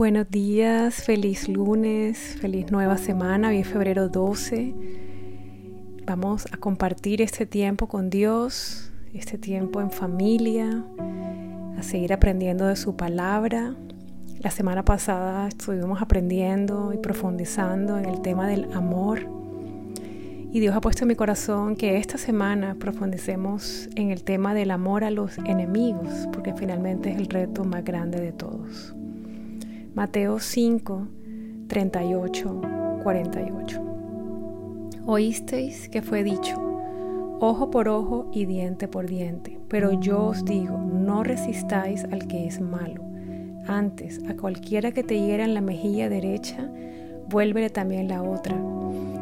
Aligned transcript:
Buenos 0.00 0.30
días, 0.30 1.02
feliz 1.02 1.46
lunes, 1.46 2.38
feliz 2.40 2.72
nueva 2.72 2.96
semana, 2.96 3.50
hoy 3.50 3.58
es 3.58 3.68
febrero 3.68 4.08
12. 4.08 4.74
Vamos 6.06 6.46
a 6.50 6.56
compartir 6.56 7.20
este 7.20 7.44
tiempo 7.44 7.86
con 7.86 8.08
Dios, 8.08 8.94
este 9.12 9.36
tiempo 9.36 9.82
en 9.82 9.90
familia, 9.90 10.86
a 11.76 11.82
seguir 11.82 12.14
aprendiendo 12.14 12.66
de 12.66 12.76
su 12.76 12.96
palabra. 12.96 13.74
La 14.38 14.50
semana 14.50 14.86
pasada 14.86 15.48
estuvimos 15.48 16.00
aprendiendo 16.00 16.94
y 16.94 16.96
profundizando 16.96 17.98
en 17.98 18.06
el 18.06 18.22
tema 18.22 18.48
del 18.48 18.72
amor. 18.72 19.28
Y 20.50 20.60
Dios 20.60 20.74
ha 20.74 20.80
puesto 20.80 21.04
en 21.04 21.08
mi 21.08 21.14
corazón 21.14 21.76
que 21.76 21.98
esta 21.98 22.16
semana 22.16 22.74
profundicemos 22.76 23.90
en 23.96 24.10
el 24.10 24.24
tema 24.24 24.54
del 24.54 24.70
amor 24.70 25.04
a 25.04 25.10
los 25.10 25.36
enemigos, 25.36 26.26
porque 26.32 26.54
finalmente 26.54 27.10
es 27.10 27.18
el 27.18 27.26
reto 27.26 27.66
más 27.66 27.84
grande 27.84 28.18
de 28.18 28.32
todos. 28.32 28.94
Mateo 30.00 30.38
5, 30.40 31.08
38, 31.68 32.60
48. 33.02 33.82
Oísteis 35.04 35.90
que 35.90 36.00
fue 36.00 36.24
dicho, 36.24 36.56
ojo 37.38 37.70
por 37.70 37.86
ojo 37.86 38.30
y 38.32 38.46
diente 38.46 38.88
por 38.88 39.06
diente, 39.06 39.60
pero 39.68 40.00
yo 40.00 40.24
os 40.24 40.46
digo, 40.46 40.78
no 40.78 41.22
resistáis 41.22 42.04
al 42.04 42.26
que 42.28 42.46
es 42.46 42.62
malo. 42.62 43.04
Antes, 43.66 44.22
a 44.26 44.34
cualquiera 44.36 44.92
que 44.92 45.02
te 45.02 45.20
hiera 45.20 45.44
en 45.44 45.52
la 45.52 45.60
mejilla 45.60 46.08
derecha, 46.08 46.66
vuélvele 47.28 47.68
también 47.68 48.08
la 48.08 48.22
otra. 48.22 48.56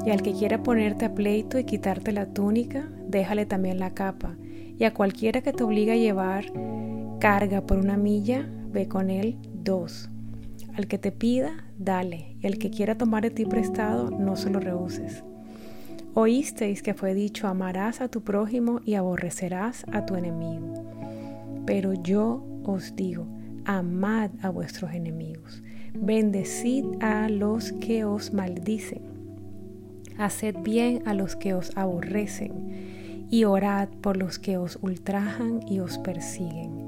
Y 0.06 0.10
al 0.10 0.22
que 0.22 0.32
quiera 0.32 0.62
ponerte 0.62 1.06
a 1.06 1.12
pleito 1.12 1.58
y 1.58 1.64
quitarte 1.64 2.12
la 2.12 2.26
túnica, 2.26 2.88
déjale 3.08 3.46
también 3.46 3.80
la 3.80 3.94
capa. 3.94 4.36
Y 4.78 4.84
a 4.84 4.94
cualquiera 4.94 5.40
que 5.40 5.52
te 5.52 5.64
obliga 5.64 5.94
a 5.94 5.96
llevar 5.96 6.44
carga 7.18 7.62
por 7.62 7.78
una 7.78 7.96
milla, 7.96 8.48
ve 8.70 8.86
con 8.86 9.10
él 9.10 9.38
dos. 9.52 10.08
Al 10.78 10.86
que 10.86 10.96
te 10.96 11.10
pida, 11.10 11.64
dale, 11.76 12.36
y 12.40 12.46
al 12.46 12.56
que 12.56 12.70
quiera 12.70 12.96
tomar 12.96 13.24
de 13.24 13.30
ti 13.30 13.44
prestado, 13.44 14.12
no 14.12 14.36
se 14.36 14.48
lo 14.48 14.60
rehuses. 14.60 15.24
Oísteis 16.14 16.84
que 16.84 16.94
fue 16.94 17.14
dicho, 17.14 17.48
amarás 17.48 18.00
a 18.00 18.06
tu 18.06 18.22
prójimo 18.22 18.80
y 18.84 18.94
aborrecerás 18.94 19.84
a 19.90 20.06
tu 20.06 20.14
enemigo. 20.14 20.72
Pero 21.66 21.94
yo 21.94 22.46
os 22.62 22.94
digo, 22.94 23.26
amad 23.64 24.30
a 24.40 24.50
vuestros 24.50 24.92
enemigos, 24.92 25.64
bendecid 25.94 26.84
a 27.00 27.28
los 27.28 27.72
que 27.72 28.04
os 28.04 28.32
maldicen, 28.32 29.02
haced 30.16 30.54
bien 30.62 31.02
a 31.06 31.14
los 31.14 31.34
que 31.34 31.54
os 31.54 31.76
aborrecen, 31.76 33.26
y 33.32 33.42
orad 33.42 33.88
por 34.00 34.16
los 34.16 34.38
que 34.38 34.58
os 34.58 34.78
ultrajan 34.80 35.58
y 35.68 35.80
os 35.80 35.98
persiguen 35.98 36.87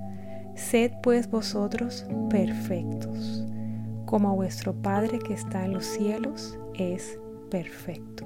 Sed 0.55 0.91
pues 1.01 1.29
vosotros 1.29 2.05
perfectos, 2.29 3.45
como 4.05 4.35
vuestro 4.35 4.73
Padre 4.73 5.19
que 5.19 5.33
está 5.33 5.65
en 5.65 5.73
los 5.73 5.85
cielos 5.85 6.57
es 6.77 7.17
perfecto. 7.49 8.25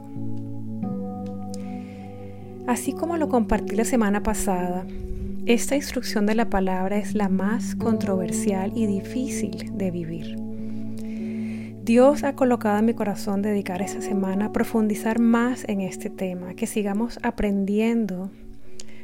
Así 2.68 2.94
como 2.94 3.18
lo 3.18 3.30
compartí 3.30 3.76
la 3.76 3.86
semana 3.86 4.24
pasada, 4.24 4.86
esta 5.46 5.76
instrucción 5.76 6.26
de 6.26 6.34
la 6.34 6.50
palabra 6.50 6.98
es 6.98 7.14
la 7.14 7.30
más 7.30 7.76
controversial 7.76 8.72
y 8.76 8.88
difícil 8.88 9.78
de 9.78 9.92
vivir. 9.92 10.36
Dios 11.84 12.24
ha 12.24 12.34
colocado 12.34 12.80
en 12.80 12.86
mi 12.86 12.96
corazón 12.96 13.44
dedicar 13.44 13.84
esta 13.84 14.02
semana 14.02 14.46
a 14.46 14.52
profundizar 14.52 15.20
más 15.20 15.64
en 15.70 15.82
este 15.82 16.10
tema, 16.10 16.56
que 16.56 16.66
sigamos 16.66 17.20
aprendiendo 17.22 18.32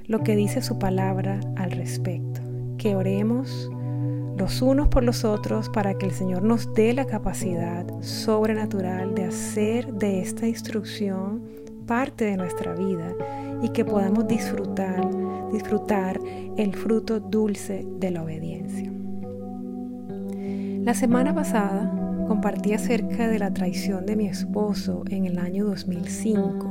lo 0.07 0.24
que 0.24 0.35
dice 0.35 0.63
su 0.63 0.79
palabra 0.79 1.40
al 1.56 1.72
respecto 1.72 2.41
que 2.81 2.96
oremos 2.96 3.69
los 4.36 4.64
unos 4.64 4.88
por 4.88 5.03
los 5.03 5.24
otros 5.24 5.69
para 5.69 5.94
que 6.00 6.08
el 6.08 6.14
Señor 6.14 6.42
nos 6.42 6.74
dé 6.74 6.94
la 6.94 7.06
capacidad 7.06 7.86
sobrenatural 8.02 9.14
de 9.14 9.25
hacer 9.25 9.94
de 9.94 10.19
esta 10.19 10.47
instrucción 10.47 11.44
parte 11.86 12.25
de 12.25 12.38
nuestra 12.38 12.74
vida 12.74 13.14
y 13.62 13.69
que 13.69 13.86
podamos 13.86 14.28
disfrutar, 14.28 15.08
disfrutar 15.52 16.19
el 16.58 16.75
fruto 16.75 17.19
dulce 17.19 17.86
de 18.00 18.09
la 18.09 18.24
obediencia. 18.24 18.92
La 20.84 20.96
semana 20.96 21.36
pasada 21.36 22.25
compartí 22.28 22.74
acerca 22.74 23.28
de 23.28 23.38
la 23.38 23.53
traición 23.53 24.08
de 24.08 24.16
mi 24.16 24.25
esposo 24.25 25.03
en 25.12 25.25
el 25.25 25.38
año 25.38 25.66
2005, 25.66 26.68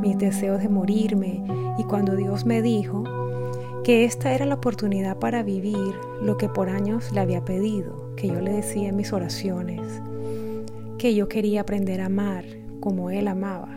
mis 0.00 0.18
deseos 0.18 0.60
de 0.60 0.68
morirme 0.68 1.44
y 1.78 1.84
cuando 1.84 2.16
Dios 2.16 2.44
me 2.44 2.60
dijo, 2.60 3.04
que 3.84 4.06
esta 4.06 4.32
era 4.32 4.46
la 4.46 4.54
oportunidad 4.54 5.18
para 5.18 5.42
vivir 5.42 5.94
lo 6.22 6.38
que 6.38 6.48
por 6.48 6.70
años 6.70 7.12
le 7.12 7.20
había 7.20 7.44
pedido, 7.44 8.14
que 8.16 8.28
yo 8.28 8.40
le 8.40 8.52
decía 8.52 8.88
en 8.88 8.96
mis 8.96 9.12
oraciones, 9.12 9.82
que 10.96 11.14
yo 11.14 11.28
quería 11.28 11.60
aprender 11.60 12.00
a 12.00 12.06
amar 12.06 12.46
como 12.80 13.10
él 13.10 13.28
amaba. 13.28 13.68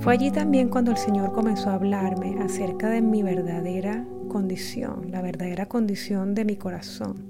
Fue 0.00 0.12
allí 0.12 0.30
también 0.30 0.68
cuando 0.68 0.90
el 0.90 0.98
Señor 0.98 1.32
comenzó 1.32 1.70
a 1.70 1.74
hablarme 1.74 2.42
acerca 2.42 2.90
de 2.90 3.00
mi 3.00 3.22
verdadera 3.22 4.04
condición, 4.28 5.10
la 5.10 5.22
verdadera 5.22 5.64
condición 5.64 6.34
de 6.34 6.44
mi 6.44 6.56
corazón. 6.56 7.24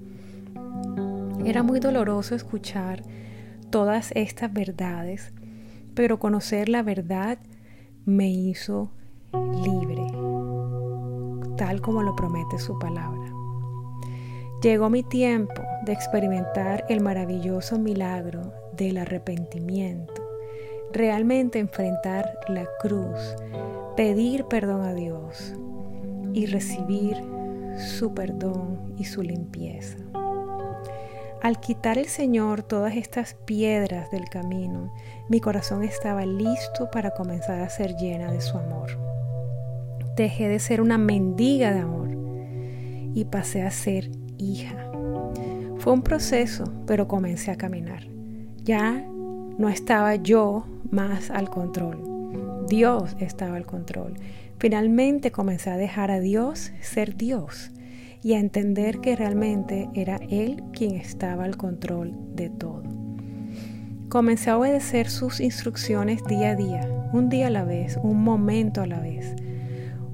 Era 1.44 1.62
muy 1.62 1.78
doloroso 1.78 2.34
escuchar 2.34 3.04
todas 3.70 4.10
estas 4.16 4.52
verdades, 4.52 5.32
pero 5.94 6.18
conocer 6.18 6.68
la 6.68 6.82
verdad 6.82 7.38
me 8.04 8.28
hizo 8.28 8.90
libre 9.64 10.09
tal 11.60 11.82
como 11.82 12.02
lo 12.02 12.16
promete 12.16 12.58
su 12.58 12.78
palabra. 12.78 13.34
Llegó 14.62 14.88
mi 14.88 15.02
tiempo 15.02 15.60
de 15.84 15.92
experimentar 15.92 16.86
el 16.88 17.02
maravilloso 17.02 17.78
milagro 17.78 18.54
del 18.72 18.96
arrepentimiento, 18.96 20.26
realmente 20.90 21.58
enfrentar 21.58 22.30
la 22.48 22.66
cruz, 22.80 23.36
pedir 23.94 24.46
perdón 24.46 24.86
a 24.86 24.94
Dios 24.94 25.52
y 26.32 26.46
recibir 26.46 27.18
su 27.76 28.14
perdón 28.14 28.94
y 28.96 29.04
su 29.04 29.22
limpieza. 29.22 29.98
Al 31.42 31.60
quitar 31.60 31.98
el 31.98 32.06
Señor 32.06 32.62
todas 32.62 32.96
estas 32.96 33.34
piedras 33.34 34.10
del 34.10 34.30
camino, 34.30 34.94
mi 35.28 35.40
corazón 35.40 35.84
estaba 35.84 36.24
listo 36.24 36.90
para 36.90 37.10
comenzar 37.10 37.60
a 37.60 37.68
ser 37.68 37.96
llena 37.96 38.32
de 38.32 38.40
su 38.40 38.56
amor 38.56 39.09
dejé 40.20 40.48
de 40.48 40.58
ser 40.58 40.82
una 40.82 40.98
mendiga 40.98 41.72
de 41.72 41.80
amor 41.80 42.10
y 43.14 43.24
pasé 43.24 43.62
a 43.62 43.70
ser 43.70 44.10
hija. 44.38 44.76
Fue 45.78 45.94
un 45.94 46.02
proceso, 46.02 46.64
pero 46.86 47.08
comencé 47.08 47.50
a 47.50 47.56
caminar. 47.56 48.06
Ya 48.62 49.02
no 49.58 49.68
estaba 49.70 50.16
yo 50.16 50.66
más 50.90 51.30
al 51.30 51.48
control. 51.48 52.66
Dios 52.68 53.16
estaba 53.18 53.56
al 53.56 53.64
control. 53.64 54.14
Finalmente 54.58 55.32
comencé 55.32 55.70
a 55.70 55.78
dejar 55.78 56.10
a 56.10 56.20
Dios 56.20 56.70
ser 56.82 57.16
Dios 57.16 57.70
y 58.22 58.34
a 58.34 58.40
entender 58.40 59.00
que 59.00 59.16
realmente 59.16 59.88
era 59.94 60.20
Él 60.28 60.62
quien 60.74 60.96
estaba 60.96 61.44
al 61.44 61.56
control 61.56 62.12
de 62.34 62.50
todo. 62.50 62.82
Comencé 64.10 64.50
a 64.50 64.58
obedecer 64.58 65.08
sus 65.08 65.40
instrucciones 65.40 66.22
día 66.24 66.50
a 66.50 66.56
día, 66.56 67.08
un 67.14 67.30
día 67.30 67.46
a 67.46 67.50
la 67.50 67.64
vez, 67.64 67.98
un 68.02 68.22
momento 68.22 68.82
a 68.82 68.86
la 68.86 69.00
vez. 69.00 69.34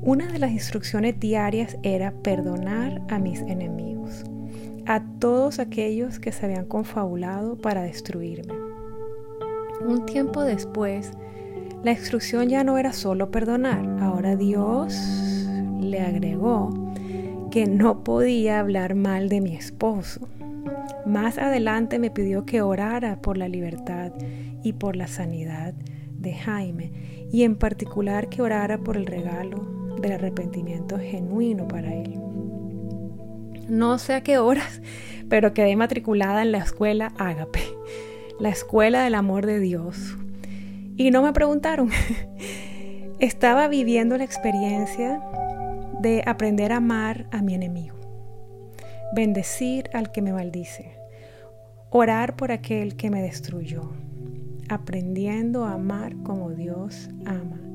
Una 0.07 0.29
de 0.29 0.39
las 0.39 0.53
instrucciones 0.53 1.19
diarias 1.19 1.79
era 1.83 2.13
perdonar 2.13 3.03
a 3.09 3.19
mis 3.19 3.41
enemigos, 3.41 4.23
a 4.87 5.03
todos 5.19 5.59
aquellos 5.59 6.21
que 6.21 6.31
se 6.31 6.47
habían 6.47 6.67
confabulado 6.67 7.59
para 7.59 7.83
destruirme. 7.83 8.55
Un 9.85 10.07
tiempo 10.07 10.45
después, 10.45 11.11
la 11.83 11.91
instrucción 11.91 12.49
ya 12.49 12.63
no 12.63 12.79
era 12.79 12.93
solo 12.93 13.33
perdonar, 13.33 13.85
ahora 14.01 14.37
Dios 14.37 14.95
le 15.81 16.01
agregó 16.01 16.71
que 17.51 17.67
no 17.67 18.05
podía 18.05 18.61
hablar 18.61 18.95
mal 18.95 19.29
de 19.29 19.41
mi 19.41 19.57
esposo. 19.57 20.29
Más 21.05 21.37
adelante 21.37 21.99
me 21.99 22.13
pidió 22.13 22.47
que 22.47 22.63
orara 22.63 23.21
por 23.21 23.37
la 23.37 23.49
libertad 23.49 24.13
y 24.63 24.73
por 24.75 24.95
la 24.95 25.09
sanidad 25.09 25.75
de 26.17 26.33
Jaime 26.33 26.93
y 27.33 27.43
en 27.43 27.57
particular 27.57 28.29
que 28.29 28.41
orara 28.41 28.79
por 28.79 28.97
el 28.97 29.07
regalo 29.07 29.86
del 30.07 30.15
arrepentimiento 30.15 30.99
genuino 30.99 31.67
para 31.67 31.93
él. 31.93 32.21
No 33.69 33.99
sé 33.99 34.15
a 34.15 34.23
qué 34.23 34.39
horas, 34.39 34.81
pero 35.29 35.53
quedé 35.53 35.75
matriculada 35.77 36.43
en 36.43 36.53
la 36.53 36.59
escuela 36.59 37.13
Ágape, 37.19 37.63
la 38.41 38.51
escuela 38.51 39.03
del 39.03 39.15
amor 39.15 39.47
de 39.47 39.59
Dios. 39.59 40.17
Y 40.97 41.11
no 41.11 41.23
me 41.23 41.33
preguntaron. 41.33 41.91
Estaba 43.19 43.67
viviendo 43.69 44.17
la 44.17 44.25
experiencia 44.25 45.23
de 46.01 46.23
aprender 46.27 46.73
a 46.73 46.77
amar 46.77 47.27
a 47.33 47.41
mi 47.41 47.55
enemigo, 47.55 47.97
bendecir 49.15 49.89
al 49.95 50.13
que 50.13 50.21
me 50.21 50.35
maldice, 50.35 50.99
orar 51.91 52.37
por 52.37 52.53
aquel 52.53 52.97
que 52.97 53.09
me 53.09 53.23
destruyó, 53.23 53.91
aprendiendo 54.69 55.65
a 55.65 55.73
amar 55.73 56.15
como 56.25 56.51
Dios 56.51 57.09
ama, 57.25 57.66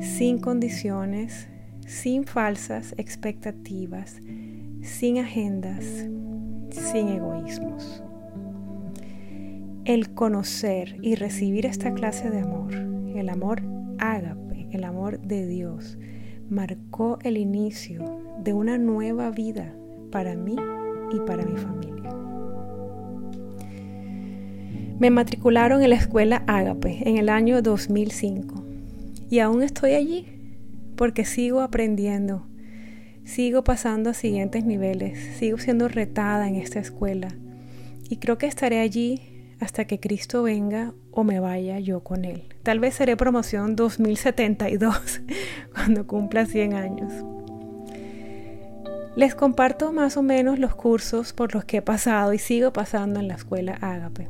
sin 0.00 0.38
condiciones, 0.38 1.48
sin 1.86 2.24
falsas 2.24 2.94
expectativas, 2.98 4.20
sin 4.82 5.18
agendas, 5.18 5.84
sin 6.70 7.08
egoísmos. 7.08 8.02
El 9.84 10.14
conocer 10.14 10.96
y 11.02 11.14
recibir 11.14 11.66
esta 11.66 11.94
clase 11.94 12.30
de 12.30 12.40
amor, 12.40 12.74
el 12.74 13.28
amor 13.28 13.62
ágape, 13.98 14.68
el 14.70 14.84
amor 14.84 15.20
de 15.20 15.46
Dios, 15.46 15.98
marcó 16.50 17.18
el 17.22 17.36
inicio 17.36 18.04
de 18.42 18.52
una 18.52 18.78
nueva 18.78 19.30
vida 19.30 19.74
para 20.10 20.34
mí 20.34 20.56
y 21.12 21.20
para 21.20 21.44
mi 21.44 21.56
familia. 21.56 22.14
Me 24.98 25.10
matricularon 25.10 25.82
en 25.82 25.90
la 25.90 25.96
escuela 25.96 26.42
Ágape 26.48 27.08
en 27.08 27.18
el 27.18 27.28
año 27.28 27.62
2005 27.62 28.57
y 29.30 29.40
aún 29.40 29.62
estoy 29.62 29.94
allí 29.94 30.26
porque 30.96 31.24
sigo 31.24 31.60
aprendiendo 31.60 32.48
sigo 33.28 33.62
pasando 33.62 34.08
a 34.08 34.14
siguientes 34.14 34.64
niveles, 34.64 35.36
sigo 35.36 35.58
siendo 35.58 35.86
retada 35.86 36.48
en 36.48 36.56
esta 36.56 36.78
escuela 36.78 37.28
y 38.08 38.16
creo 38.16 38.38
que 38.38 38.46
estaré 38.46 38.80
allí 38.80 39.54
hasta 39.60 39.84
que 39.84 40.00
Cristo 40.00 40.42
venga 40.42 40.94
o 41.10 41.24
me 41.24 41.38
vaya 41.38 41.78
yo 41.78 42.00
con 42.00 42.24
Él. 42.24 42.44
Tal 42.62 42.80
vez 42.80 42.94
seré 42.94 43.16
promoción 43.16 43.76
2072 43.76 45.20
cuando 45.74 46.06
cumpla 46.06 46.46
100 46.46 46.72
años. 46.72 47.12
Les 49.14 49.34
comparto 49.34 49.92
más 49.92 50.16
o 50.16 50.22
menos 50.22 50.58
los 50.58 50.74
cursos 50.74 51.34
por 51.34 51.52
los 51.52 51.66
que 51.66 51.78
he 51.78 51.82
pasado 51.82 52.32
y 52.32 52.38
sigo 52.38 52.72
pasando 52.72 53.20
en 53.20 53.28
la 53.28 53.34
escuela 53.34 53.76
Ágape. 53.80 54.28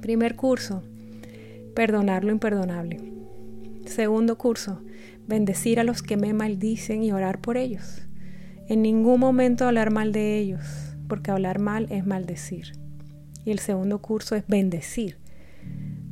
Primer 0.00 0.34
curso, 0.34 0.82
perdonar 1.76 2.24
lo 2.24 2.32
imperdonable. 2.32 3.17
Segundo 3.88 4.36
curso, 4.36 4.82
bendecir 5.26 5.80
a 5.80 5.84
los 5.84 6.02
que 6.02 6.18
me 6.18 6.34
maldicen 6.34 7.02
y 7.02 7.10
orar 7.10 7.40
por 7.40 7.56
ellos. 7.56 8.02
En 8.68 8.82
ningún 8.82 9.18
momento 9.18 9.66
hablar 9.66 9.90
mal 9.90 10.12
de 10.12 10.36
ellos, 10.36 10.94
porque 11.08 11.30
hablar 11.30 11.58
mal 11.58 11.86
es 11.90 12.06
maldecir. 12.06 12.72
Y 13.46 13.50
el 13.50 13.60
segundo 13.60 14.02
curso 14.02 14.36
es 14.36 14.46
bendecir 14.46 15.16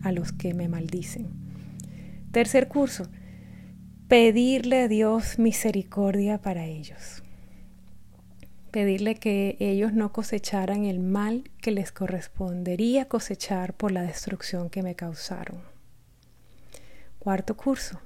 a 0.02 0.10
los 0.10 0.32
que 0.32 0.54
me 0.54 0.68
maldicen. 0.68 1.28
Tercer 2.32 2.66
curso, 2.66 3.08
pedirle 4.08 4.80
a 4.80 4.88
Dios 4.88 5.38
misericordia 5.38 6.38
para 6.38 6.64
ellos. 6.64 7.22
Pedirle 8.70 9.16
que 9.16 9.58
ellos 9.60 9.92
no 9.92 10.12
cosecharan 10.12 10.86
el 10.86 10.98
mal 10.98 11.50
que 11.60 11.72
les 11.72 11.92
correspondería 11.92 13.04
cosechar 13.06 13.74
por 13.74 13.92
la 13.92 14.02
destrucción 14.02 14.70
que 14.70 14.82
me 14.82 14.94
causaron. 14.94 15.75
Cuarto 17.26 17.56
curso, 17.56 17.98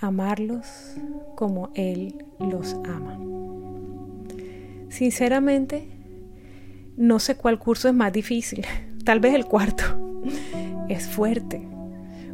amarlos 0.00 0.66
como 1.36 1.70
Él 1.76 2.24
los 2.40 2.74
ama. 2.84 3.16
Sinceramente, 4.88 5.86
no 6.96 7.20
sé 7.20 7.36
cuál 7.36 7.60
curso 7.60 7.86
es 7.86 7.94
más 7.94 8.12
difícil. 8.12 8.66
Tal 9.04 9.20
vez 9.20 9.34
el 9.34 9.44
cuarto. 9.44 9.84
Es 10.88 11.06
fuerte. 11.06 11.62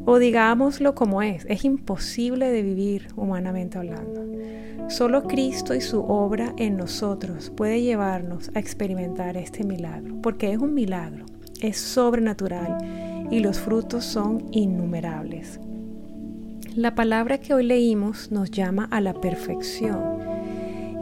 O 0.07 0.19
digámoslo 0.19 0.95
como 0.95 1.21
es, 1.21 1.45
es 1.51 1.67
imposible 1.67 2.51
de 2.51 2.63
vivir 2.63 3.09
humanamente 3.15 3.77
hablando. 3.77 4.89
Solo 4.89 5.25
Cristo 5.25 5.75
y 5.75 5.83
su 5.83 6.01
obra 6.01 6.55
en 6.57 6.79
nosotros 6.79 7.51
puede 7.51 7.83
llevarnos 7.83 8.51
a 8.55 8.59
experimentar 8.59 9.37
este 9.37 9.65
milagro, 9.65 10.17
porque 10.23 10.51
es 10.51 10.59
un 10.59 10.73
milagro, 10.73 11.27
es 11.61 11.77
sobrenatural 11.77 12.79
y 13.31 13.41
los 13.41 13.59
frutos 13.59 14.05
son 14.05 14.45
innumerables. 14.51 15.61
La 16.75 16.95
palabra 16.95 17.39
que 17.39 17.55
hoy 17.55 17.65
leímos 17.65 18.33
nos 18.33 18.51
llama 18.51 18.89
a 18.91 19.01
la 19.01 19.15
perfección 19.15 20.01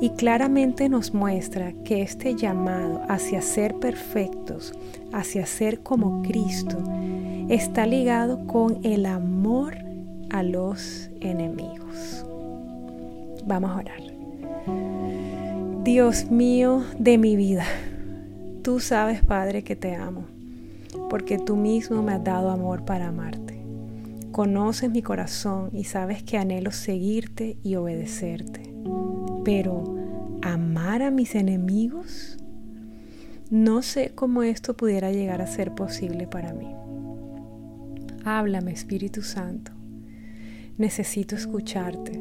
y 0.03 0.11
claramente 0.11 0.89
nos 0.89 1.15
muestra 1.15 1.73
que 1.85 2.03
este 2.03 2.35
llamado 2.35 3.01
hacia 3.09 3.41
ser 3.41 3.77
perfectos, 3.77 4.75
hacia 5.13 5.47
ser 5.47 5.81
como 5.81 6.23
Cristo, 6.23 6.77
está 7.49 7.87
ligado 7.87 8.47
con 8.47 8.81
el 8.83 9.07
amor 9.07 9.77
a 10.31 10.43
los 10.43 11.09
enemigos. 11.21 12.27
Vamos 13.47 13.71
a 13.71 13.77
orar. 13.77 14.01
Dios 15.85 16.31
mío 16.31 16.85
de 16.99 17.19
mi 17.19 17.37
vida, 17.37 17.65
tú 18.63 18.81
sabes, 18.81 19.25
Padre, 19.25 19.63
que 19.63 19.77
te 19.77 19.95
amo, 19.95 20.25
porque 21.13 21.37
tú 21.37 21.57
mismo 21.57 22.03
me 22.03 22.15
has 22.15 22.25
dado 22.25 22.51
amor 22.51 22.87
para 22.87 23.09
amarte. 23.09 23.63
Conoces 24.31 24.91
mi 24.91 25.03
corazón 25.03 25.69
y 25.75 25.85
sabes 25.85 26.23
que 26.23 26.39
anhelo 26.39 26.71
seguirte 26.71 27.59
y 27.63 27.75
obedecerte. 27.75 28.73
Pero, 29.45 29.85
¿amar 30.41 31.03
a 31.03 31.11
mis 31.11 31.35
enemigos? 31.35 32.39
No 33.51 33.83
sé 33.83 34.13
cómo 34.15 34.43
esto 34.43 34.75
pudiera 34.75 35.13
llegar 35.13 35.43
a 35.43 35.47
ser 35.47 35.75
posible 35.75 36.27
para 36.27 36.55
mí. 36.55 36.75
Háblame, 38.25 38.73
Espíritu 38.73 39.21
Santo. 39.21 39.71
Necesito 40.79 41.37
escucharte. 41.37 42.19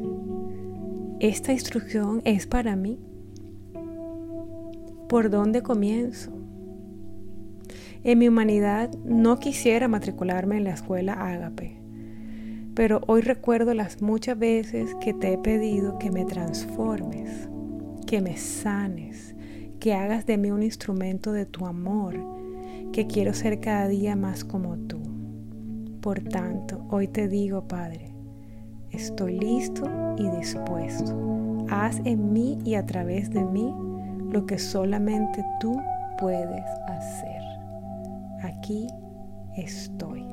¿Esta 1.18 1.54
instrucción 1.54 2.20
es 2.26 2.46
para 2.46 2.76
mí? 2.76 2.98
¿Por 5.08 5.30
dónde 5.30 5.62
comienzo? 5.62 6.41
En 8.04 8.18
mi 8.18 8.28
humanidad 8.28 8.90
no 9.04 9.38
quisiera 9.38 9.88
matricularme 9.88 10.56
en 10.56 10.64
la 10.64 10.74
escuela 10.74 11.12
Ágape 11.12 11.82
pero 12.74 13.02
hoy 13.06 13.20
recuerdo 13.20 13.74
las 13.74 14.00
muchas 14.00 14.38
veces 14.38 14.94
que 15.00 15.12
te 15.12 15.34
he 15.34 15.38
pedido 15.38 15.98
que 15.98 16.10
me 16.10 16.24
transformes, 16.24 17.48
que 18.06 18.20
me 18.20 18.36
sanes, 18.36 19.34
que 19.78 19.94
hagas 19.94 20.24
de 20.26 20.38
mí 20.38 20.50
un 20.50 20.62
instrumento 20.62 21.32
de 21.32 21.44
tu 21.44 21.66
amor, 21.66 22.14
que 22.92 23.06
quiero 23.06 23.34
ser 23.34 23.60
cada 23.60 23.88
día 23.88 24.16
más 24.16 24.44
como 24.44 24.76
tú. 24.76 25.00
Por 26.00 26.20
tanto, 26.20 26.84
hoy 26.90 27.08
te 27.08 27.28
digo, 27.28 27.68
Padre, 27.68 28.14
estoy 28.90 29.38
listo 29.38 29.84
y 30.16 30.28
dispuesto. 30.30 31.66
Haz 31.68 32.00
en 32.04 32.32
mí 32.32 32.58
y 32.64 32.74
a 32.74 32.86
través 32.86 33.30
de 33.30 33.44
mí 33.44 33.72
lo 34.30 34.46
que 34.46 34.58
solamente 34.58 35.44
tú 35.60 35.76
puedes 36.18 36.64
hacer. 36.88 37.41
Aquí 38.42 38.88
estoy. 39.56 40.24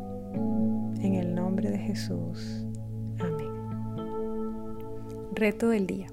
En 1.02 1.14
el 1.14 1.36
nombre 1.36 1.70
de 1.70 1.78
Jesús. 1.78 2.66
Amén. 3.20 3.48
Reto 5.36 5.70
del 5.70 5.86
día. 5.86 6.08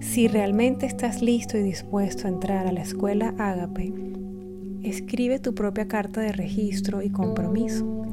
Si 0.00 0.28
realmente 0.28 0.86
estás 0.86 1.22
listo 1.22 1.56
y 1.56 1.62
dispuesto 1.62 2.26
a 2.26 2.30
entrar 2.30 2.66
a 2.66 2.72
la 2.72 2.82
escuela 2.82 3.34
Ágape, 3.38 3.92
escribe 4.82 5.38
tu 5.38 5.54
propia 5.54 5.88
carta 5.88 6.20
de 6.20 6.32
registro 6.32 7.02
y 7.02 7.10
compromiso. 7.10 8.04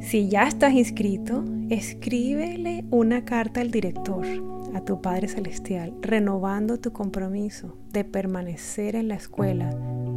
Si 0.00 0.28
ya 0.28 0.46
estás 0.46 0.74
inscrito, 0.74 1.44
escríbele 1.70 2.84
una 2.90 3.24
carta 3.24 3.60
al 3.60 3.70
director, 3.70 4.26
a 4.74 4.84
tu 4.84 5.00
Padre 5.00 5.28
Celestial, 5.28 5.94
renovando 6.02 6.78
tu 6.78 6.92
compromiso 6.92 7.76
de 7.92 8.04
permanecer 8.04 8.96
en 8.96 9.08
la 9.08 9.14
escuela 9.14 9.70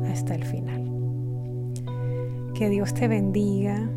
hasta 0.06 0.36
el 0.36 0.44
final. 0.44 0.97
Que 2.58 2.70
Dios 2.70 2.96
te 2.96 3.08
bendiga 3.08 3.88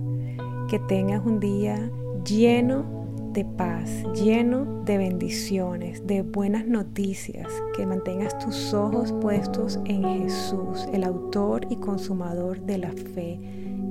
que 0.68 0.78
tengas 0.80 1.24
un 1.24 1.40
día 1.40 1.90
lleno 2.26 2.84
de 3.32 3.42
paz, 3.42 4.04
lleno 4.12 4.82
de 4.84 4.98
bendiciones, 4.98 6.06
de 6.06 6.20
buenas 6.20 6.66
noticias, 6.66 7.48
que 7.74 7.86
mantengas 7.86 8.38
tus 8.38 8.74
ojos 8.74 9.14
puestos 9.14 9.80
en 9.86 10.04
Jesús, 10.04 10.86
el 10.92 11.04
autor 11.04 11.66
y 11.70 11.76
consumador 11.76 12.60
de 12.60 12.76
la 12.76 12.92
fe, 12.92 13.40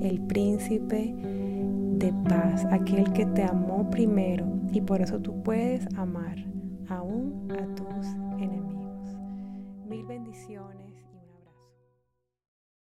el 0.02 0.22
príncipe 0.28 1.16
de 1.16 2.14
paz, 2.30 2.64
aquel 2.66 3.12
que 3.12 3.26
te 3.26 3.42
amó 3.42 3.90
primero 3.90 4.46
y 4.72 4.82
por 4.82 5.02
eso 5.02 5.20
tú 5.20 5.42
puedes 5.42 5.88
amar 5.96 6.38
aún 6.88 7.52
a 7.52 7.66
tus 7.74 8.06
enemigos. 8.38 9.18
Mil 9.90 10.06
bendiciones. 10.06 10.89